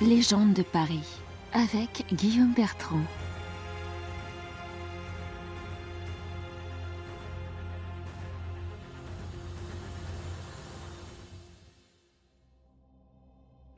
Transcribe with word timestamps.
Légende 0.00 0.54
de 0.54 0.62
Paris 0.62 1.02
avec 1.52 2.04
Guillaume 2.12 2.54
Bertrand. 2.54 3.02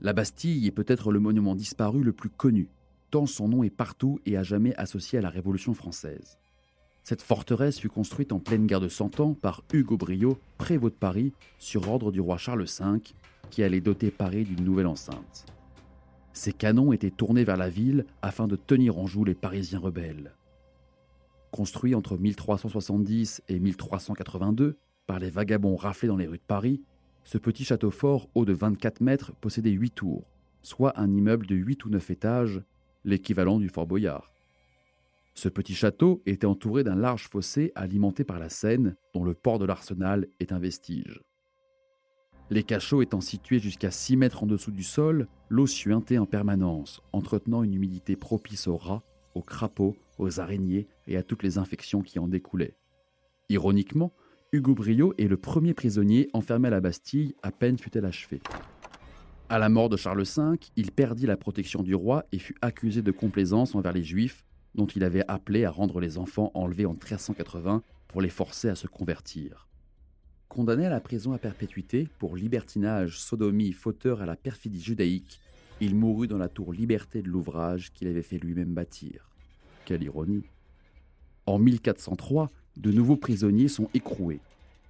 La 0.03 0.13
Bastille 0.13 0.67
est 0.67 0.73
peut-être 0.73 1.11
le 1.11 1.21
monument 1.21 1.55
disparu 1.55 2.03
le 2.03 2.13
plus 2.13 2.29
connu, 2.29 2.69
tant 3.11 3.25
son 3.25 3.49
nom 3.49 3.63
est 3.63 3.71
partout 3.71 4.21
et 4.27 4.37
à 4.37 4.43
jamais 4.43 4.75
associé 4.77 5.19
à 5.19 5.23
la 5.23 5.31
Révolution 5.31 5.73
française. 5.73 6.37
Cette 7.03 7.23
forteresse 7.23 7.81
fut 7.81 7.89
construite 7.89 8.33
en 8.33 8.41
pleine 8.41 8.67
guerre 8.67 8.81
de 8.81 8.89
Cent 8.89 9.21
Ans 9.21 9.33
par 9.33 9.63
Hugo 9.73 9.97
Briot, 9.97 10.39
prévôt 10.59 10.91
de 10.91 10.95
Paris, 10.95 11.33
sur 11.59 11.89
ordre 11.89 12.13
du 12.13 12.21
roi 12.21 12.37
Charles 12.37 12.67
V, 12.67 13.01
qui 13.49 13.63
allait 13.63 13.81
doter 13.81 14.11
Paris 14.11 14.45
d'une 14.45 14.67
nouvelle 14.67 14.87
enceinte. 14.87 15.47
Ces 16.33 16.53
canons 16.53 16.93
étaient 16.93 17.11
tournés 17.11 17.45
vers 17.45 17.57
la 17.57 17.69
ville 17.69 18.07
afin 18.23 18.47
de 18.47 18.57
tenir 18.57 18.99
en 18.99 19.07
joue 19.07 19.25
les 19.25 19.35
Parisiens 19.35 19.81
rebelles. 19.81 20.35
Construit 21.51 21.95
entre 21.95 22.17
1370 22.17 23.43
et 23.49 23.59
1382 23.59 24.77
par 25.07 25.19
les 25.19 25.31
vagabonds 25.31 25.77
raflés 25.77 26.09
dans 26.09 26.17
les 26.17 26.29
rues 26.29 26.39
de 26.39 26.43
Paris, 26.47 26.83
ce 27.25 27.39
petit 27.39 27.65
château 27.65 27.91
fort 27.91 28.29
haut 28.35 28.45
de 28.45 28.53
24 28.53 29.01
mètres 29.01 29.33
possédait 29.41 29.71
8 29.71 29.91
tours, 29.91 30.25
soit 30.63 30.99
un 30.99 31.11
immeuble 31.13 31.47
de 31.47 31.57
8 31.57 31.85
ou 31.85 31.91
9 31.91 32.11
étages, 32.11 32.63
l'équivalent 33.05 33.59
du 33.59 33.69
Fort 33.69 33.87
Boyard. 33.87 34.33
Ce 35.35 35.49
petit 35.49 35.75
château 35.75 36.23
était 36.27 36.47
entouré 36.47 36.85
d'un 36.85 36.97
large 36.97 37.29
fossé 37.29 37.73
alimenté 37.75 38.25
par 38.25 38.39
la 38.39 38.49
Seine, 38.49 38.97
dont 39.15 39.25
le 39.25 39.35
port 39.35 39.59
de 39.59 39.65
l'Arsenal 39.65 40.27
est 40.39 40.53
un 40.53 40.59
vestige. 40.59 41.21
Les 42.53 42.65
cachots 42.65 43.01
étant 43.01 43.21
situés 43.21 43.61
jusqu'à 43.61 43.93
6 43.93 44.17
mètres 44.17 44.43
en 44.43 44.47
dessous 44.47 44.73
du 44.73 44.83
sol, 44.83 45.29
l'eau 45.49 45.69
suintait 45.69 46.19
en 46.19 46.27
permanence, 46.27 47.01
entretenant 47.13 47.63
une 47.63 47.75
humidité 47.75 48.17
propice 48.17 48.67
aux 48.67 48.77
rats, 48.77 49.05
aux 49.37 49.43
crapauds, 49.43 49.95
aux 50.19 50.41
araignées 50.41 50.89
et 51.07 51.17
à 51.17 51.23
toutes 51.23 51.45
les 51.45 51.59
infections 51.59 52.03
qui 52.03 52.19
en 52.19 52.27
découlaient. 52.27 52.75
Ironiquement, 53.51 54.13
Hugo 54.51 54.75
Briot 54.75 55.15
est 55.17 55.29
le 55.29 55.37
premier 55.37 55.75
prisonnier 55.75 56.29
enfermé 56.33 56.67
à 56.67 56.73
la 56.73 56.81
Bastille 56.81 57.37
à 57.45 57.53
peine 57.53 57.79
fut-elle 57.79 58.05
achevée. 58.05 58.41
À 59.49 59.61
la 59.61 59.69
mort 59.69 59.89
de 59.89 59.97
Charles 59.97 60.25
V, 60.25 60.59
il 60.75 60.91
perdit 60.91 61.27
la 61.27 61.37
protection 61.37 61.85
du 61.85 61.95
roi 61.95 62.25
et 62.33 62.41
fut 62.41 62.57
accusé 62.63 63.01
de 63.01 63.13
complaisance 63.13 63.77
envers 63.77 63.93
les 63.93 64.03
Juifs, 64.03 64.45
dont 64.75 64.87
il 64.87 65.05
avait 65.05 65.25
appelé 65.29 65.65
à 65.65 65.71
rendre 65.71 66.01
les 66.01 66.19
enfants 66.19 66.51
enlevés 66.55 66.87
en 66.87 66.95
1380 66.95 67.85
pour 68.09 68.21
les 68.21 68.29
forcer 68.29 68.69
à 68.69 68.75
se 68.75 68.89
convertir. 68.89 69.70
Condamné 70.51 70.85
à 70.85 70.91
la 70.91 70.99
prison 70.99 71.33
à 71.33 71.39
perpétuité 71.39 72.09
pour 72.19 72.37
libertinage, 72.37 73.21
sodomie, 73.21 73.71
fauteur 73.71 74.21
à 74.21 74.27
la 74.27 74.35
perfidie 74.35 74.83
judaïque, 74.83 75.39
il 75.81 75.95
mourut 75.95 76.27
dans 76.27 76.39
la 76.39 76.49
tour 76.49 76.73
Liberté 76.73 77.23
de 77.23 77.29
l'ouvrage 77.29 77.93
qu'il 77.93 78.09
avait 78.09 78.25
fait 78.25 78.37
lui-même 78.37 78.75
bâtir. 78.75 79.31
Quelle 79.85 80.03
ironie 80.03 80.43
En 81.47 81.61
1403, 81.61 82.51
de 82.77 82.91
nouveaux 82.91 83.17
prisonniers 83.17 83.69
sont 83.69 83.89
écroués. 83.95 84.41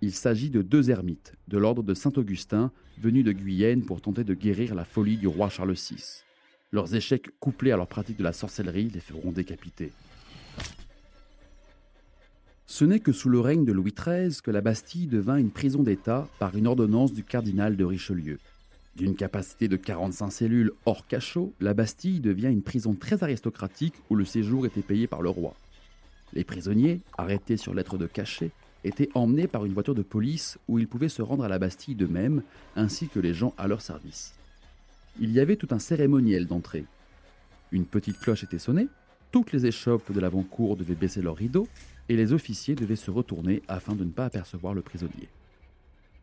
Il 0.01 0.13
s'agit 0.13 0.49
de 0.49 0.63
deux 0.63 0.89
ermites 0.91 1.35
de 1.47 1.59
l'ordre 1.59 1.83
de 1.83 1.93
Saint-Augustin 1.93 2.73
venus 2.99 3.23
de 3.23 3.33
Guyenne 3.33 3.85
pour 3.85 4.01
tenter 4.01 4.25
de 4.25 4.33
guérir 4.33 4.75
la 4.75 4.87
folie 4.87 5.19
du 5.19 5.27
roi 5.27 5.51
Charles 5.51 5.75
VI. 5.75 6.23
Leurs 6.73 6.95
échecs 6.95 7.39
couplés 7.39 7.73
à 7.73 7.77
leur 7.77 7.87
pratique 7.87 8.17
de 8.17 8.25
la 8.25 8.33
sorcellerie 8.33 8.89
les 8.89 9.01
feront 9.01 9.31
décapiter. 9.31 9.93
Ce 12.81 12.87
n'est 12.87 13.01
que 13.01 13.13
sous 13.13 13.29
le 13.29 13.41
règne 13.41 13.67
de 13.67 13.73
Louis 13.73 13.93
XIII 13.93 14.41
que 14.43 14.51
la 14.51 14.63
Bastille 14.63 15.07
devint 15.07 15.37
une 15.37 15.51
prison 15.51 15.83
d'État 15.83 16.27
par 16.39 16.57
une 16.57 16.67
ordonnance 16.67 17.13
du 17.13 17.23
cardinal 17.23 17.77
de 17.77 17.85
Richelieu. 17.85 18.39
D'une 18.97 19.17
capacité 19.17 19.69
de 19.69 19.77
45 19.77 20.31
cellules 20.31 20.73
hors 20.87 21.07
cachot, 21.07 21.53
la 21.61 21.75
Bastille 21.75 22.21
devient 22.21 22.47
une 22.47 22.63
prison 22.63 22.95
très 22.95 23.23
aristocratique 23.23 23.93
où 24.09 24.15
le 24.15 24.25
séjour 24.25 24.65
était 24.65 24.81
payé 24.81 25.07
par 25.07 25.21
le 25.21 25.29
roi. 25.29 25.55
Les 26.33 26.43
prisonniers, 26.43 27.03
arrêtés 27.19 27.59
sur 27.59 27.75
lettre 27.75 27.99
de 27.99 28.07
cachet, 28.07 28.51
étaient 28.83 29.11
emmenés 29.13 29.47
par 29.47 29.67
une 29.67 29.75
voiture 29.75 29.95
de 29.95 30.01
police 30.01 30.57
où 30.67 30.79
ils 30.79 30.89
pouvaient 30.89 31.11
se 31.11 31.21
rendre 31.21 31.45
à 31.45 31.49
la 31.49 31.59
Bastille 31.59 31.97
d'eux-mêmes, 31.97 32.43
ainsi 32.77 33.09
que 33.09 33.21
les 33.21 33.35
gens 33.35 33.53
à 33.59 33.69
leur 33.69 33.83
service. 33.83 34.33
Il 35.21 35.33
y 35.33 35.41
avait 35.41 35.57
tout 35.57 35.69
un 35.73 35.79
cérémoniel 35.79 36.47
d'entrée. 36.47 36.87
Une 37.73 37.85
petite 37.85 38.19
cloche 38.21 38.43
était 38.43 38.59
sonnée, 38.59 38.89
toutes 39.31 39.53
les 39.53 39.67
échoppes 39.67 40.13
de 40.13 40.21
l'avant-cour 40.21 40.77
devaient 40.77 40.95
baisser 40.95 41.23
leurs 41.23 41.37
rideaux, 41.37 41.69
et 42.09 42.17
les 42.17 42.33
officiers 42.33 42.75
devaient 42.75 42.97
se 42.97 43.11
retourner 43.11 43.63
afin 43.69 43.95
de 43.95 44.05
ne 44.05 44.11
pas 44.11 44.25
apercevoir 44.25 44.75
le 44.75 44.83
prisonnier. 44.83 45.29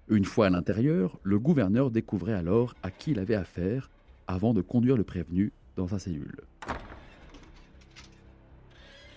Une 0.09 0.25
fois 0.25 0.47
à 0.47 0.50
l'intérieur, 0.50 1.18
le 1.23 1.40
gouverneur 1.40 1.91
découvrait 1.91 2.34
alors 2.34 2.75
à 2.84 2.91
qui 2.91 3.12
il 3.12 3.19
avait 3.19 3.35
affaire 3.35 3.90
avant 4.28 4.53
de 4.53 4.62
conduire 4.62 4.97
le 4.97 5.03
prévenu 5.03 5.51
dans 5.75 5.88
sa 5.88 6.00
cellule. 6.00 6.41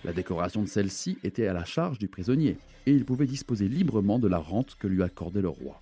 La 0.03 0.13
décoration 0.13 0.61
de 0.61 0.67
celle-ci 0.67 1.17
était 1.23 1.47
à 1.47 1.53
la 1.53 1.65
charge 1.65 1.99
du 1.99 2.07
prisonnier, 2.07 2.57
et 2.85 2.91
il 2.91 3.05
pouvait 3.05 3.25
disposer 3.25 3.67
librement 3.67 4.19
de 4.19 4.27
la 4.27 4.39
rente 4.39 4.75
que 4.79 4.87
lui 4.87 5.03
accordait 5.03 5.41
le 5.41 5.49
roi. 5.49 5.79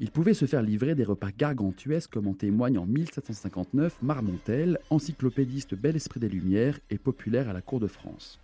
Il 0.00 0.10
pouvait 0.10 0.34
se 0.34 0.46
faire 0.46 0.62
livrer 0.62 0.96
des 0.96 1.04
repas 1.04 1.30
gargantuesques 1.30 2.10
comme 2.10 2.26
en 2.26 2.34
témoigne 2.34 2.78
en 2.78 2.86
1759 2.86 4.02
Marmontel, 4.02 4.78
encyclopédiste 4.90 5.74
bel 5.74 5.94
esprit 5.94 6.18
des 6.18 6.28
Lumières 6.28 6.80
et 6.90 6.98
populaire 6.98 7.48
à 7.48 7.52
la 7.52 7.62
cour 7.62 7.78
de 7.78 7.86
France. 7.86 8.40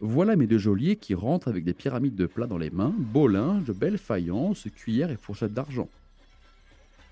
Voilà 0.00 0.36
mes 0.36 0.46
deux 0.46 0.58
geôliers 0.58 0.96
qui 0.96 1.14
rentrent 1.14 1.48
avec 1.48 1.64
des 1.64 1.74
pyramides 1.74 2.14
de 2.14 2.26
plats 2.26 2.46
dans 2.46 2.58
les 2.58 2.70
mains, 2.70 2.94
beaux 2.96 3.28
linges, 3.28 3.72
belles 3.72 3.98
faïences, 3.98 4.68
cuillères 4.74 5.10
et 5.10 5.16
fourchettes 5.16 5.54
d'argent. 5.54 5.88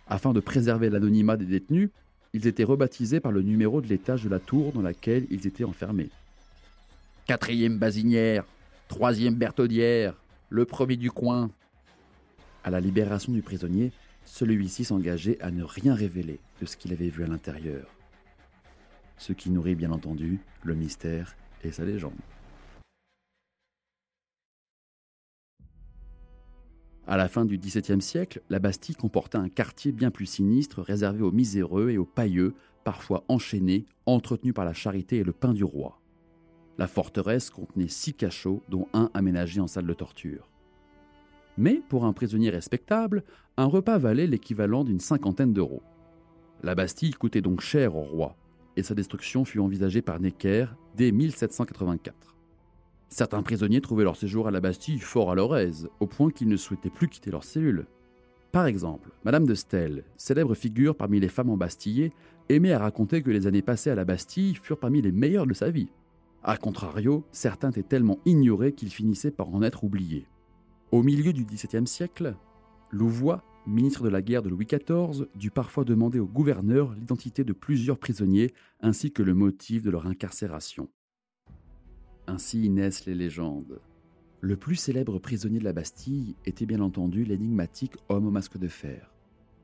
Afin 0.08 0.32
de 0.32 0.40
préserver 0.40 0.88
l'anonymat 0.88 1.36
des 1.36 1.44
détenus, 1.44 1.90
ils 2.32 2.46
étaient 2.46 2.64
rebaptisés 2.64 3.20
par 3.20 3.32
le 3.32 3.42
numéro 3.42 3.80
de 3.80 3.88
l'étage 3.88 4.24
de 4.24 4.28
la 4.28 4.38
tour 4.38 4.72
dans 4.72 4.82
laquelle 4.82 5.26
ils 5.30 5.46
étaient 5.46 5.64
enfermés. 5.64 6.10
Quatrième 7.26 7.78
basinière, 7.78 8.44
troisième 8.88 9.34
bertaudière, 9.34 10.14
le 10.48 10.64
premier 10.64 10.96
du 10.96 11.10
coin. 11.10 11.50
À 12.62 12.70
la 12.70 12.80
libération 12.80 13.32
du 13.32 13.42
prisonnier, 13.42 13.92
celui-ci 14.24 14.84
s'engageait 14.84 15.40
à 15.40 15.50
ne 15.50 15.64
rien 15.64 15.94
révéler 15.94 16.40
de 16.60 16.66
ce 16.66 16.76
qu'il 16.76 16.92
avait 16.92 17.08
vu 17.08 17.24
à 17.24 17.26
l'intérieur. 17.26 17.86
Ce 19.16 19.32
qui 19.32 19.50
nourrit 19.50 19.74
bien 19.74 19.92
entendu 19.92 20.40
le 20.62 20.74
mystère 20.74 21.36
et 21.64 21.72
sa 21.72 21.84
légende. 21.84 22.12
À 27.06 27.16
la 27.16 27.28
fin 27.28 27.44
du 27.44 27.58
XVIIe 27.58 28.02
siècle, 28.02 28.40
la 28.50 28.60
Bastille 28.60 28.94
comportait 28.94 29.38
un 29.38 29.48
quartier 29.48 29.90
bien 29.90 30.10
plus 30.10 30.26
sinistre 30.26 30.80
réservé 30.80 31.22
aux 31.22 31.32
miséreux 31.32 31.90
et 31.90 31.98
aux 31.98 32.04
pailleux, 32.04 32.54
parfois 32.84 33.24
enchaînés, 33.28 33.84
entretenus 34.06 34.54
par 34.54 34.64
la 34.64 34.74
charité 34.74 35.16
et 35.16 35.24
le 35.24 35.32
pain 35.32 35.52
du 35.52 35.64
roi. 35.64 36.00
La 36.78 36.86
forteresse 36.86 37.50
contenait 37.50 37.88
six 37.88 38.14
cachots, 38.14 38.62
dont 38.68 38.86
un 38.92 39.10
aménagé 39.12 39.60
en 39.60 39.66
salle 39.66 39.86
de 39.86 39.94
torture. 39.94 40.49
Mais 41.58 41.82
pour 41.88 42.04
un 42.04 42.12
prisonnier 42.12 42.50
respectable, 42.50 43.24
un 43.56 43.66
repas 43.66 43.98
valait 43.98 44.26
l'équivalent 44.26 44.84
d'une 44.84 45.00
cinquantaine 45.00 45.52
d'euros. 45.52 45.82
La 46.62 46.74
Bastille 46.74 47.12
coûtait 47.12 47.40
donc 47.40 47.60
cher 47.60 47.96
au 47.96 48.02
roi, 48.02 48.36
et 48.76 48.82
sa 48.82 48.94
destruction 48.94 49.44
fut 49.44 49.58
envisagée 49.58 50.02
par 50.02 50.20
Necker 50.20 50.66
dès 50.96 51.12
1784. 51.12 52.36
Certains 53.08 53.42
prisonniers 53.42 53.80
trouvaient 53.80 54.04
leur 54.04 54.16
séjour 54.16 54.46
à 54.46 54.50
la 54.50 54.60
Bastille 54.60 55.00
fort 55.00 55.30
à 55.30 55.34
leur 55.34 55.56
aise, 55.56 55.88
au 55.98 56.06
point 56.06 56.30
qu'ils 56.30 56.48
ne 56.48 56.56
souhaitaient 56.56 56.90
plus 56.90 57.08
quitter 57.08 57.30
leur 57.30 57.44
cellule. 57.44 57.86
Par 58.52 58.66
exemple, 58.66 59.10
Madame 59.24 59.46
de 59.46 59.54
Stel, 59.54 60.04
célèbre 60.16 60.54
figure 60.54 60.96
parmi 60.96 61.18
les 61.20 61.28
femmes 61.28 61.50
embastillées, 61.50 62.12
aimait 62.48 62.72
à 62.72 62.78
raconter 62.78 63.22
que 63.22 63.30
les 63.30 63.46
années 63.46 63.62
passées 63.62 63.90
à 63.90 63.94
la 63.94 64.04
Bastille 64.04 64.54
furent 64.54 64.78
parmi 64.78 65.02
les 65.02 65.12
meilleures 65.12 65.46
de 65.46 65.54
sa 65.54 65.70
vie. 65.70 65.88
A 66.42 66.56
contrario, 66.56 67.24
certains 67.32 67.70
étaient 67.70 67.82
tellement 67.82 68.18
ignorés 68.24 68.72
qu'ils 68.72 68.90
finissaient 68.90 69.30
par 69.30 69.48
en 69.54 69.62
être 69.62 69.84
oubliés. 69.84 70.26
Au 70.92 71.04
milieu 71.04 71.32
du 71.32 71.44
XVIIe 71.44 71.86
siècle, 71.86 72.34
Louvois, 72.90 73.44
ministre 73.64 74.02
de 74.02 74.08
la 74.08 74.22
guerre 74.22 74.42
de 74.42 74.48
Louis 74.48 74.66
XIV, 74.66 75.28
dut 75.36 75.52
parfois 75.52 75.84
demander 75.84 76.18
au 76.18 76.26
gouverneur 76.26 76.92
l'identité 76.94 77.44
de 77.44 77.52
plusieurs 77.52 77.96
prisonniers 77.96 78.52
ainsi 78.80 79.12
que 79.12 79.22
le 79.22 79.34
motif 79.34 79.84
de 79.84 79.90
leur 79.90 80.08
incarcération. 80.08 80.88
Ainsi 82.26 82.68
naissent 82.70 83.06
les 83.06 83.14
légendes. 83.14 83.80
Le 84.40 84.56
plus 84.56 84.74
célèbre 84.74 85.20
prisonnier 85.20 85.60
de 85.60 85.64
la 85.64 85.72
Bastille 85.72 86.34
était 86.44 86.66
bien 86.66 86.80
entendu 86.80 87.22
l'énigmatique 87.22 87.94
homme 88.08 88.26
au 88.26 88.32
masque 88.32 88.58
de 88.58 88.66
fer, 88.66 89.14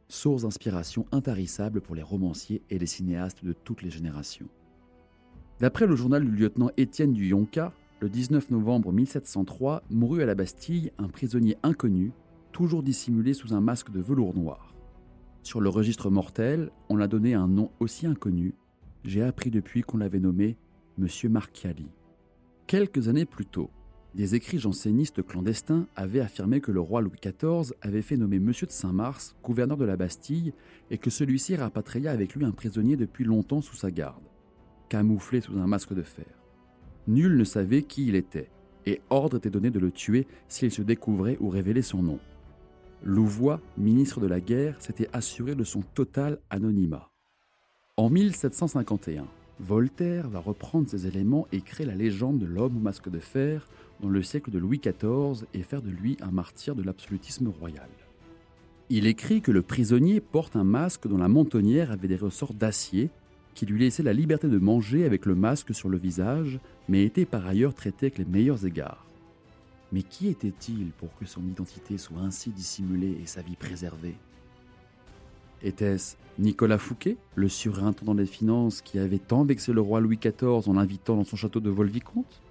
source 0.06 0.43
d'inspiration 0.43 1.06
intarissable 1.11 1.81
pour 1.81 1.96
les 1.96 2.02
romanciers 2.02 2.62
et 2.70 2.79
les 2.79 2.87
cinéastes 2.87 3.44
de 3.44 3.52
toutes 3.52 3.82
les 3.82 3.90
générations. 3.90 4.49
D'après 5.58 5.87
le 5.87 5.96
journal 5.96 6.25
du 6.25 6.31
lieutenant 6.31 6.70
Étienne 6.76 7.14
du 7.14 7.26
Yonca, 7.26 7.72
le 8.00 8.10
19 8.10 8.50
novembre 8.50 8.93
1703 8.93 9.82
mourut 9.88 10.22
à 10.22 10.26
la 10.26 10.34
Bastille 10.34 10.93
un 10.98 11.08
prisonnier 11.08 11.56
inconnu, 11.62 12.12
toujours 12.52 12.82
dissimulé 12.82 13.32
sous 13.32 13.54
un 13.54 13.60
masque 13.60 13.90
de 13.90 14.00
velours 14.00 14.34
noir. 14.34 14.75
Sur 15.43 15.60
le 15.60 15.70
registre 15.70 16.10
mortel, 16.10 16.70
on 16.90 16.96
l'a 16.96 17.08
donné 17.08 17.32
un 17.32 17.48
nom 17.48 17.70
aussi 17.81 18.06
inconnu. 18.06 18.54
J'ai 19.04 19.22
appris 19.22 19.50
depuis 19.50 19.82
qu'on 19.82 19.96
l'avait 19.96 20.20
nommé 20.20 20.56
Monsieur 20.98 21.31
Marchiali. 21.31 21.88
Quelques 22.66 23.08
années 23.08 23.25
plus 23.25 23.46
tôt, 23.46 23.70
des 24.14 24.34
écrits 24.34 24.58
jansénistes 24.58 25.25
clandestins 25.25 25.87
avaient 25.94 26.20
affirmé 26.20 26.60
que 26.60 26.72
le 26.72 26.81
roi 26.81 27.00
Louis 27.00 27.19
XIV 27.22 27.72
avait 27.81 28.02
fait 28.02 28.16
nommer 28.16 28.40
Monsieur 28.40 28.66
de 28.66 28.72
Saint-Mars 28.72 29.37
gouverneur 29.43 29.76
de 29.78 29.84
la 29.84 29.96
Bastille 29.96 30.52
et 30.90 30.98
que 30.98 31.10
celui-ci 31.10 31.56
rapatria 31.56 32.10
avec 32.10 32.34
lui 32.34 32.44
un 32.44 32.52
prisonnier 32.52 32.96
depuis 32.96 33.25
longtemps 33.25 33.62
sous 33.62 33.76
sa 33.76 33.90
garde, 33.90 34.25
camouflé 34.90 35.40
sous 35.40 35.58
un 35.58 35.66
masque 35.66 35.94
de 35.94 36.02
fer. 36.02 36.45
Nul 37.06 37.37
ne 37.37 37.44
savait 37.44 37.82
qui 37.82 38.06
il 38.06 38.14
était, 38.14 38.50
et 38.85 39.00
ordre 39.11 39.37
était 39.37 39.50
donné 39.50 39.70
de 39.70 39.79
le 39.79 39.91
tuer 39.91 40.26
s'il 40.49 40.70
se 40.70 40.82
découvrait 40.82 41.37
ou 41.41 41.49
révélait 41.49 41.82
son 41.82 42.03
nom. 42.03 42.19
Louvois, 43.03 43.61
ministre 43.76 44.20
de 44.20 44.26
la 44.26 44.41
guerre, 44.41 44.81
s'était 44.81 45.08
assuré 45.12 45.55
de 45.55 45.64
son 45.64 45.82
total 45.82 46.38
anonymat. 46.50 47.11
En 47.97 48.11
1751, 48.11 49.26
Voltaire 49.58 50.29
va 50.29 50.41
reprendre 50.41 50.88
ces 50.88 51.06
éléments 51.06 51.47
et 51.50 51.61
créer 51.61 51.87
la 51.87 51.94
légende 51.94 52.38
de 52.38 52.47
l'homme 52.47 52.76
au 52.76 52.81
masque 52.81 53.08
de 53.08 53.19
fer 53.19 53.67
dans 54.00 54.11
le 54.11 54.23
siècle 54.23 54.50
de 54.50 54.58
Louis 54.58 54.81
XIV 54.81 55.47
et 55.55 55.62
faire 55.62 55.82
de 55.82 55.91
lui 55.91 56.17
un 56.20 56.31
martyr 56.31 56.75
de 56.75 56.82
l'absolutisme 56.82 57.49
royal. 57.49 57.88
Il 58.91 59.06
écrit 59.06 59.41
que 59.41 59.50
le 59.50 59.62
prisonnier 59.62 60.20
porte 60.20 60.56
un 60.56 60.64
masque 60.64 61.08
dont 61.08 61.17
la 61.17 61.29
mentonnière 61.29 61.91
avait 61.91 62.08
des 62.08 62.17
ressorts 62.17 62.55
d'acier 62.55 63.11
qui 63.56 63.67
lui 63.67 63.81
laissaient 63.81 64.03
la 64.03 64.12
liberté 64.12 64.49
de 64.49 64.58
manger 64.58 65.06
avec 65.06 65.25
le 65.25 65.35
masque 65.35 65.75
sur 65.75 65.88
le 65.88 65.97
visage, 65.97 66.61
mais 66.88 67.05
était 67.05 67.25
par 67.25 67.47
ailleurs 67.47 67.75
traité 67.75 68.06
avec 68.06 68.19
les 68.19 68.26
meilleurs 68.26 68.67
égards. 68.67 69.06
Mais 69.93 70.03
qui 70.03 70.29
était-il 70.29 70.91
pour 70.99 71.14
que 71.14 71.25
son 71.25 71.43
identité 71.43 71.97
soit 71.97 72.20
ainsi 72.20 72.50
dissimulée 72.50 73.19
et 73.23 73.26
sa 73.26 73.41
vie 73.41 73.56
préservée? 73.56 74.14
Était-ce 75.62 76.17
Nicolas 76.38 76.76
Fouquet, 76.76 77.17
le 77.35 77.49
surintendant 77.49 78.14
des 78.14 78.26
finances 78.26 78.82
qui 78.82 78.99
avait 78.99 79.19
tant 79.19 79.44
vexé 79.44 79.73
le 79.73 79.81
roi 79.81 80.00
Louis 80.00 80.19
XIV 80.19 80.69
en 80.69 80.75
l'invitant 80.75 81.17
dans 81.17 81.25
son 81.25 81.37
château 81.37 81.61
de 81.61 81.70
Volvicomte? 81.70 82.43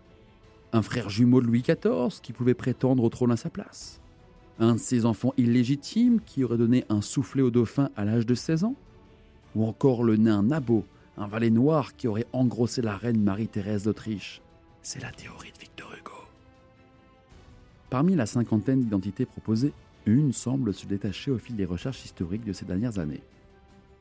Un 0.74 0.82
frère 0.82 1.12
jumeau 1.12 1.40
de 1.40 1.46
Louis 1.46 1.62
XIV 1.62 2.20
qui 2.24 2.34
pouvait 2.34 2.56
prétendre 2.56 3.04
au 3.04 3.10
trône 3.10 3.32
à 3.32 3.38
sa 3.38 3.52
place? 3.52 4.02
Un 4.58 4.74
de 4.74 4.80
ses 4.80 5.06
enfants 5.06 5.36
illégitimes 5.38 6.20
qui 6.26 6.44
aurait 6.44 6.58
donné 6.58 6.84
un 6.90 7.02
soufflet 7.02 7.44
au 7.44 7.52
dauphin 7.52 7.92
à 7.96 8.06
l'âge 8.06 8.26
de 8.26 8.34
16 8.34 8.64
ans? 8.64 8.76
Ou 9.56 9.66
encore 9.66 10.04
le 10.04 10.18
nain 10.18 10.42
Nabot, 10.42 10.84
un 11.18 11.28
valet 11.28 11.50
noir 11.50 11.96
qui 11.96 12.08
aurait 12.08 12.28
engrossé 12.34 12.82
la 12.82 12.98
reine 12.98 13.22
Marie-Thérèse 13.22 13.84
d'Autriche 13.84 14.42
C'est 14.82 15.02
la 15.02 15.12
théorie 15.12 15.52
de 15.52 15.60
Victor 15.60 15.94
Hugo. 15.98 16.12
Parmi 17.90 18.16
la 18.16 18.26
cinquantaine 18.26 18.82
d'identités 18.82 19.26
proposées, 19.26 19.74
une 20.06 20.34
semble 20.34 20.74
se 20.74 20.86
détacher 20.86 21.32
au 21.32 21.38
fil 21.38 21.56
des 21.56 21.66
recherches 21.66 22.04
historiques 22.04 22.44
de 22.44 22.54
ces 22.54 22.66
dernières 22.66 23.00
années. 23.00 23.24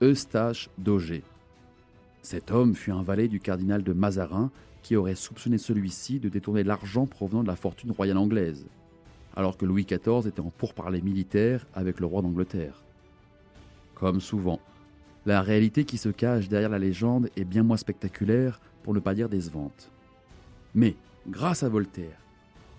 Eustache 0.02 0.68
d'Auger. 0.76 1.22
Cet 2.22 2.50
homme 2.50 2.74
fut 2.74 2.90
un 2.90 3.02
valet 3.02 3.28
du 3.28 3.40
cardinal 3.40 3.82
de 3.82 3.92
Mazarin 3.92 4.50
qui 4.82 4.96
aurait 4.96 5.14
soupçonné 5.14 5.56
celui-ci 5.56 6.20
de 6.20 6.28
détourner 6.28 6.64
l'argent 6.64 7.06
provenant 7.06 7.42
de 7.42 7.48
la 7.48 7.56
fortune 7.56 7.92
royale 7.92 8.18
anglaise, 8.18 8.66
alors 9.36 9.56
que 9.56 9.64
Louis 9.64 9.84
XIV 9.84 10.26
était 10.26 10.40
en 10.40 10.50
pourparlers 10.50 11.00
militaires 11.00 11.66
avec 11.74 12.00
le 12.00 12.06
roi 12.06 12.22
d'Angleterre. 12.22 12.82
Comme 13.94 14.20
souvent, 14.20 14.60
la 15.26 15.40
réalité 15.40 15.84
qui 15.84 15.96
se 15.96 16.10
cache 16.10 16.48
derrière 16.48 16.68
la 16.68 16.78
légende 16.78 17.30
est 17.36 17.44
bien 17.44 17.62
moins 17.62 17.76
spectaculaire, 17.76 18.60
pour 18.82 18.92
ne 18.92 19.00
pas 19.00 19.14
dire 19.14 19.30
décevante. 19.30 19.90
Mais, 20.74 20.96
grâce 21.26 21.62
à 21.62 21.68
Voltaire, 21.68 22.18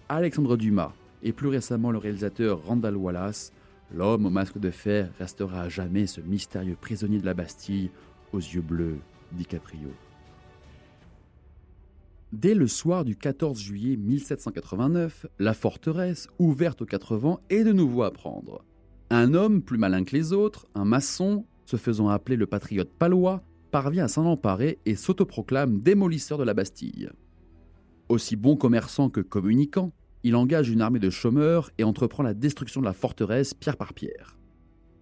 Alexandre 0.08 0.56
Dumas, 0.56 0.94
et 1.24 1.34
plus 1.34 1.48
récemment 1.48 1.92
le 1.92 1.98
réalisateur 1.98 2.64
Randall 2.64 2.96
Wallace, 2.96 3.52
l'homme 3.92 4.28
au 4.28 4.30
masque 4.30 4.60
de 4.60 4.70
fer 4.70 5.10
restera 5.18 5.62
à 5.62 5.70
jamais 5.70 6.06
ce 6.06 6.22
mystérieux 6.22 6.78
prisonnier 6.80 7.20
de 7.20 7.26
la 7.26 7.34
Bastille 7.34 7.90
aux 8.32 8.40
yeux 8.40 8.62
bleus 8.62 9.00
DiCaprio. 9.32 9.90
Dès 12.32 12.54
le 12.54 12.68
soir 12.68 13.06
du 13.06 13.16
14 13.16 13.60
juillet 13.60 13.96
1789, 13.96 15.26
la 15.40 15.54
forteresse, 15.54 16.28
ouverte 16.38 16.82
aux 16.82 16.86
quatre 16.86 17.16
vents, 17.18 17.40
est 17.50 17.64
de 17.64 17.72
nouveau 17.72 18.04
à 18.04 18.12
prendre. 18.12 18.64
Un 19.10 19.34
homme 19.34 19.62
plus 19.62 19.78
malin 19.78 20.04
que 20.04 20.16
les 20.16 20.34
autres, 20.34 20.68
un 20.76 20.86
maçon, 20.86 21.46
se 21.66 21.78
faisant 21.78 22.10
appeler 22.10 22.38
le 22.38 22.48
patriote 22.48 22.90
palois, 22.90 23.44
parvient 23.72 24.06
à 24.06 24.08
s'en 24.08 24.26
emparer 24.26 24.80
et 24.86 24.96
s'autoproclame 24.96 25.80
démolisseur 25.80 26.38
de 26.38 26.44
la 26.44 26.54
Bastille. 26.54 27.10
Aussi 28.08 28.36
bon 28.36 28.56
commerçant 28.56 29.10
que 29.10 29.22
communicant, 29.22 29.92
il 30.24 30.36
engage 30.36 30.70
une 30.70 30.82
armée 30.82 31.00
de 31.00 31.10
chômeurs 31.10 31.72
et 31.78 31.84
entreprend 31.84 32.24
la 32.24 32.34
destruction 32.34 32.82
de 32.82 32.86
la 32.86 32.94
forteresse 32.94 33.54
pierre 33.54 33.78
par 33.78 33.94
pierre. 33.94 34.38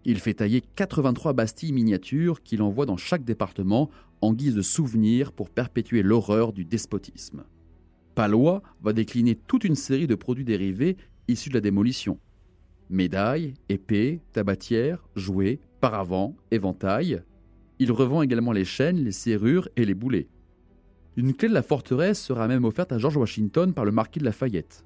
Il 0.06 0.20
fait 0.20 0.34
tailler 0.34 0.62
83 0.76 1.34
bastilles 1.34 1.72
miniatures 1.72 2.44
qu'il 2.44 2.62
envoie 2.62 2.86
dans 2.86 2.98
chaque 2.98 3.24
département 3.24 3.90
en 4.22 4.34
guise 4.34 4.56
de 4.56 4.62
souvenir 4.62 5.32
pour 5.32 5.50
perpétuer 5.50 6.02
l'horreur 6.02 6.52
du 6.52 6.66
despotisme. 6.66 7.44
Palois 8.16 8.62
va 8.82 8.94
décliner 8.94 9.36
toute 9.36 9.64
une 9.64 9.76
série 9.76 10.08
de 10.08 10.16
produits 10.16 10.46
dérivés 10.46 10.98
issus 11.28 11.50
de 11.50 11.56
la 11.56 11.62
démolition. 11.62 12.20
Médailles, 12.90 13.54
épées, 13.70 14.22
tabatières, 14.34 15.08
jouets, 15.16 15.60
paravents, 15.84 16.34
éventails. 16.50 17.24
Il 17.78 17.92
revend 17.92 18.22
également 18.22 18.54
les 18.54 18.64
chaînes, 18.64 19.04
les 19.04 19.12
serrures 19.12 19.68
et 19.76 19.84
les 19.84 19.94
boulets. 19.94 20.30
Une 21.18 21.34
clé 21.34 21.50
de 21.50 21.54
la 21.54 21.62
forteresse 21.62 22.22
sera 22.22 22.48
même 22.48 22.64
offerte 22.64 22.94
à 22.94 22.98
George 22.98 23.18
Washington 23.18 23.74
par 23.74 23.84
le 23.84 23.92
marquis 23.92 24.20
de 24.20 24.24
Lafayette. 24.24 24.86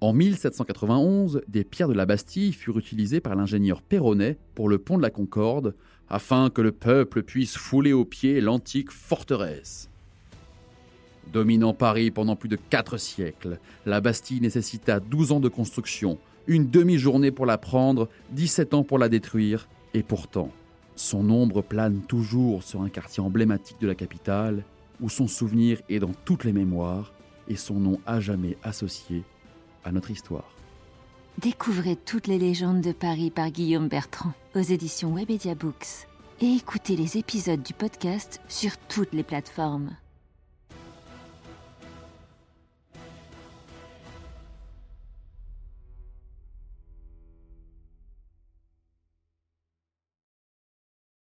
En 0.00 0.12
1791, 0.12 1.42
des 1.46 1.62
pierres 1.62 1.86
de 1.86 1.94
la 1.94 2.06
Bastille 2.06 2.52
furent 2.52 2.78
utilisées 2.78 3.20
par 3.20 3.36
l'ingénieur 3.36 3.80
Perronnet 3.80 4.36
pour 4.56 4.68
le 4.68 4.78
pont 4.78 4.96
de 4.96 5.02
la 5.02 5.10
Concorde, 5.10 5.76
afin 6.08 6.50
que 6.50 6.60
le 6.60 6.72
peuple 6.72 7.22
puisse 7.22 7.56
fouler 7.56 7.92
aux 7.92 8.04
pieds 8.04 8.40
l'antique 8.40 8.90
forteresse. 8.90 9.88
Dominant 11.32 11.72
Paris 11.72 12.10
pendant 12.10 12.34
plus 12.34 12.48
de 12.48 12.58
quatre 12.68 12.96
siècles, 12.96 13.60
la 13.86 14.00
Bastille 14.00 14.40
nécessita 14.40 14.98
12 14.98 15.30
ans 15.30 15.40
de 15.40 15.48
construction, 15.48 16.18
une 16.48 16.68
demi-journée 16.68 17.30
pour 17.30 17.46
la 17.46 17.58
prendre, 17.58 18.08
17 18.30 18.74
ans 18.74 18.82
pour 18.82 18.98
la 18.98 19.08
détruire, 19.08 19.68
et 19.94 20.02
pourtant, 20.02 20.50
son 20.96 21.30
ombre 21.30 21.62
plane 21.62 22.00
toujours 22.08 22.64
sur 22.64 22.82
un 22.82 22.88
quartier 22.88 23.22
emblématique 23.22 23.80
de 23.80 23.86
la 23.86 23.94
capitale, 23.94 24.64
où 25.00 25.08
son 25.08 25.28
souvenir 25.28 25.80
est 25.88 26.00
dans 26.00 26.12
toutes 26.24 26.44
les 26.44 26.52
mémoires 26.52 27.12
et 27.48 27.56
son 27.56 27.74
nom 27.74 28.00
à 28.04 28.18
jamais 28.18 28.56
associé 28.62 29.22
à 29.84 29.92
notre 29.92 30.10
histoire. 30.10 30.50
Découvrez 31.38 31.94
toutes 31.94 32.26
les 32.26 32.38
légendes 32.38 32.80
de 32.80 32.90
Paris 32.90 33.30
par 33.30 33.50
Guillaume 33.50 33.86
Bertrand 33.86 34.32
aux 34.56 34.60
éditions 34.60 35.14
Webedia 35.14 35.54
Books 35.54 36.08
et 36.40 36.52
écoutez 36.54 36.96
les 36.96 37.16
épisodes 37.16 37.62
du 37.62 37.74
podcast 37.74 38.40
sur 38.48 38.76
toutes 38.88 39.12
les 39.12 39.22
plateformes. 39.22 39.96